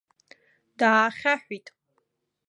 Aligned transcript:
Даахьаҳәит. 0.77 1.67